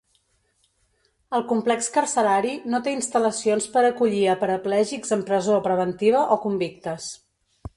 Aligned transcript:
El 1.39 1.43
complex 1.51 1.89
carcerari 1.97 2.53
no 2.75 2.79
té 2.87 2.93
instal·lacions 2.99 3.67
per 3.75 3.83
acollir 3.91 4.25
a 4.33 4.37
paraplègics 4.45 5.15
en 5.19 5.27
presó 5.29 5.63
preventiva 5.69 6.25
o 6.39 6.41
convictes. 6.49 7.11